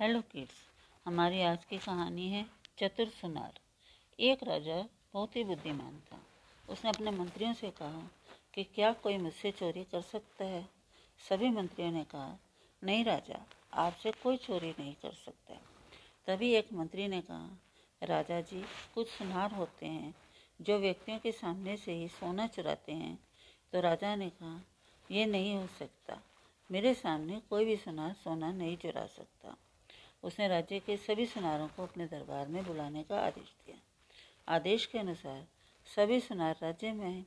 [0.00, 0.52] Hello kids,
[1.06, 2.46] हमारी आज की कहानी है
[2.78, 3.58] चतुर सुनार।
[4.20, 6.20] एक राजा बहुत ही बुद्धिमान था।
[6.68, 8.10] उसने अपने मंत्रियों से कहा
[8.54, 10.68] कि क्या कोई मुझसे चोरी कर सकता है?
[11.28, 12.38] सभी मंत्रियों ने कहा,
[12.84, 15.54] नहीं राजा, आपसे कोई चोरी नहीं कर सकता
[16.26, 17.50] तभी एक मंत्री ने कहा,
[18.02, 18.64] राजा जी,
[18.94, 20.14] कुछ सुनार होते हैं,
[20.62, 23.18] जो व्यक्तियों के सामने से ही सोना चुराते हैं।
[23.72, 24.64] तो राजा ने कहा
[25.10, 26.22] यह नहीं हो सकता।
[26.70, 29.56] मेरे सामने कोई भी सुनार सोना नहीं चुरा सकता।
[30.22, 33.76] उसने राज्य के सभी सुनारों को अपने दरबार में बुलाने का आदेश दिया।
[34.48, 35.46] आदेश के अनुसार
[35.96, 37.24] सभी सुनार राज्य में,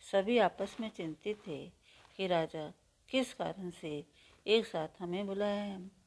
[0.00, 1.72] सभी आपस में चिंतित थे
[2.16, 2.72] कि राजा
[3.08, 4.06] किस कारण से
[4.46, 6.02] एक साथ हमें बुलाया। है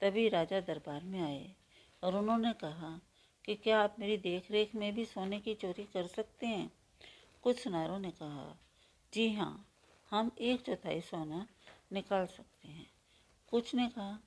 [0.00, 1.54] तभी राजा दरबार में आए
[2.04, 3.00] और उन्होंने कहा
[3.44, 6.72] कि क्या आप मेरी देख रेख में भी सोने की चोरी कर सकते हैं?
[7.42, 8.58] कुछ सुनारों ने कहा,
[9.14, 9.66] जी हाँ
[10.10, 11.46] हम एक चौथाई सोना
[11.92, 12.90] निकाल सकते हैं।
[13.48, 14.18] कुछ ने कहा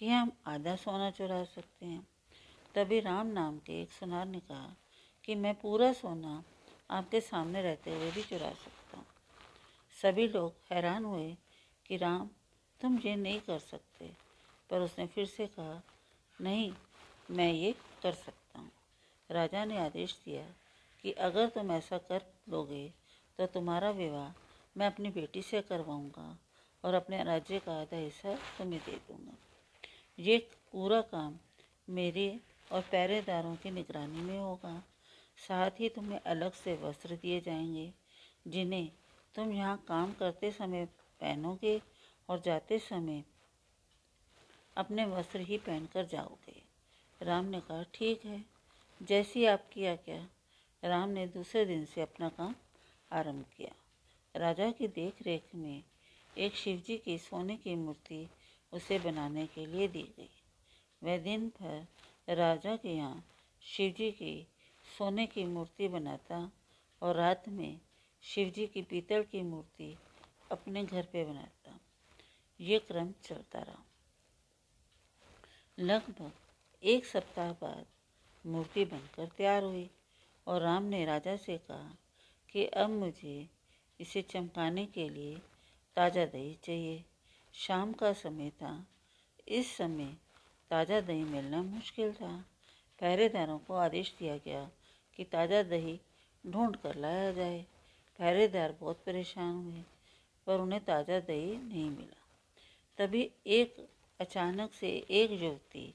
[0.00, 2.06] कि हम आधा सोना चुरा सकते हैं।
[2.74, 4.76] तभी राम नाम के एक सुनार ने कहा
[5.24, 6.44] कि मैं पूरा सोना
[6.90, 9.06] आपके सामने रहते हुए भी चुरा सकता हूँ।
[10.02, 11.36] सभी लोग हैरान हुए
[11.86, 12.30] कि राम,
[12.80, 14.16] तुम ये नहीं कर सकते।
[14.70, 15.82] पर उसने फिर से कहा,
[16.40, 16.76] नहीं,
[17.30, 17.72] मैं ये
[18.02, 18.70] कर सकता हूँ।
[19.30, 20.54] राजा ने आदेश दिया
[21.04, 22.94] कि अगर तुम ऐसा कर लोगे
[23.38, 24.32] तो तुम्हारा विवाह
[24.76, 26.38] मैं अपनी बेटी से करवाऊँगा
[26.84, 29.36] और अपने राज्य का आधा हिस्सा तुम्हें दे दूँगा।
[30.20, 31.38] ये पूरा काम
[31.88, 32.40] मेरे
[32.72, 34.84] और पहरेदारों की निगरानी में होगा।
[35.48, 37.92] साथ ही तुम्हें अलग से वस्त्र दिए जाएँगे,
[38.48, 38.92] जिन्हें
[39.34, 40.86] तुम यहाँ काम करते समय
[41.20, 41.82] पहनोगे
[42.28, 43.24] और जाते समय
[44.76, 46.62] अपने वस्त्र ही पहनकर जाओगे।
[47.22, 48.44] राम ने कहा, ठीक है।
[49.02, 50.28] जैसी आपकी आज्ञा।
[50.84, 52.54] राम ने दूसरे दिन से अपना काम
[53.12, 53.70] आरंभ किया।
[54.36, 55.84] राजा की देख रेख में
[56.38, 58.28] एक शिवजी की सोने की मूर्ति
[58.72, 60.30] उसे बनाने के लिए दी गई।
[61.02, 63.24] वह दिन भर राजा के यहाँ
[63.62, 64.46] शिवजी की
[64.98, 66.50] सोने की मूर्ति बनाता
[67.02, 67.80] और रात में
[68.22, 69.94] शिवजी की पीतल की मूर्ति
[70.52, 71.78] अपने घर पे बनाता।
[72.60, 73.84] ये क्रम चलता रहा।
[75.78, 76.32] लगभग
[76.82, 77.86] एक सप्ताह बाद
[78.44, 79.88] मूर्ति बनकर तैयार हुई
[80.46, 81.96] और राम ने राजा से कहा
[82.48, 83.48] कि अब मुझे
[84.00, 85.36] इसे चमकाने के लिए
[85.96, 87.04] ताज़ा दही चाहिए।
[87.54, 88.86] शाम का समय था।
[89.48, 90.16] इस समय
[90.70, 92.32] ताज़ा दही मिलना मुश्किल था।
[93.00, 94.68] पहरेदारों को आदेश दिया गया
[95.18, 95.98] कि ताज़ा दही
[96.44, 97.64] ढूंढ कर लाया जाए।
[98.18, 99.82] पहरेदार बहुत परेशान हुए,
[100.46, 102.18] पर उन्हें ताज़ा दही नहीं मिला।
[102.98, 103.76] तभी एक
[104.20, 105.94] अचानक से एक युवती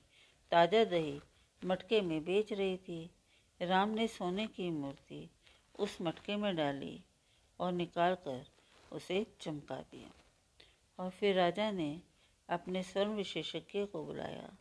[0.52, 1.20] ताज़ा दही
[1.62, 3.10] मटके में बेच रही थी।
[3.62, 5.30] राम ने सोने की मूर्ति
[5.80, 7.00] उस मटके में डाली
[7.60, 8.46] और निकाल कर
[8.92, 10.10] उसे चमका दिया।
[11.00, 12.02] और फिर राजा ने
[12.50, 14.58] अपने स्वर्ण विशेषज्ञ को बुलाया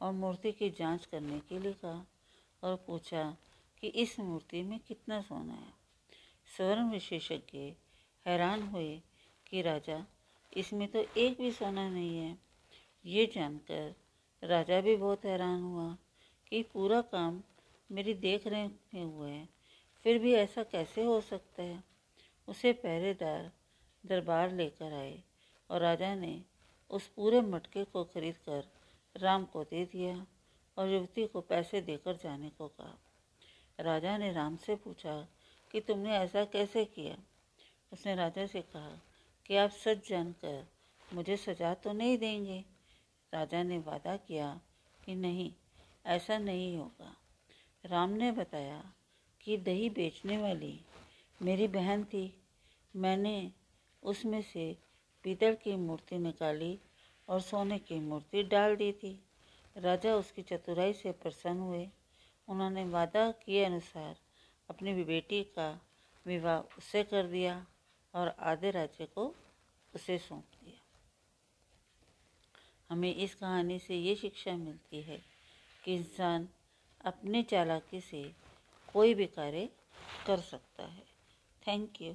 [0.00, 2.06] और मूर्ति की जाँच करने के लिए कहा
[2.62, 3.36] और पूछा
[3.80, 5.72] कि इस मूर्ति में कितना सोना है।
[6.56, 7.58] स्वर्ण विशेषज्ञ
[8.26, 9.02] हैरान हुए
[9.46, 10.06] कि राजा,
[10.56, 12.38] इसमें तो एक भी सोना नहीं है।
[13.06, 13.94] ये जानकर
[14.44, 15.96] राजा भी बहुत हैरान हुआ
[16.48, 17.42] कि पूरा काम
[17.92, 19.48] मेरी देख रेख में हुआ है।
[20.04, 21.84] फिर भी ऐसा कैसे हो सकता है?
[22.48, 23.52] उसे पहरेदार
[24.06, 25.22] दरबार लेकर आए
[25.70, 26.42] और राजा ने
[26.90, 28.68] उस पूरे मटके को खरीद कर
[29.16, 30.26] राम को दे दिया
[30.76, 32.98] और युवती को पैसे देकर जाने को कहा।
[33.80, 35.28] राजा ने राम से पूछा
[35.72, 37.16] कि तुमने ऐसा कैसे किया?
[37.92, 38.98] उसने राजा से कहा
[39.46, 40.66] कि आप सच जानकर
[41.14, 42.64] मुझे सजा तो नहीं देंगे।
[43.34, 44.60] राजा ने वादा किया
[45.04, 45.52] कि नहीं,
[46.06, 47.16] ऐसा नहीं होगा।
[47.84, 48.92] राम ने बताया
[49.40, 50.80] कि दही बेचने वाली
[51.42, 52.42] मेरी बहन थी।
[52.96, 53.52] मैंने
[54.02, 54.76] उसमें से
[55.22, 56.78] पीतल की मूर्ति निकाली
[57.28, 59.24] और सोने की मूर्ति डाल दी थी।
[59.76, 61.88] राजा उसकी चतुराई से प्रसन्न हुए।
[62.48, 64.16] उन्होंने वादा किए अनुसार
[64.70, 65.80] अपनी बेटी का
[66.26, 67.66] विवाह उससे कर दिया
[68.14, 69.34] और आधे राज्य को
[69.94, 70.84] उसे सौंप दिया।
[72.90, 75.22] हमें इस कहानी से ये शिक्षा मिलती है
[75.84, 76.48] कि इंसान
[77.04, 78.32] अपने चालाकी से
[78.92, 79.68] कोई भी कार्य
[80.26, 81.04] कर सकता है।
[81.66, 82.14] Thank you.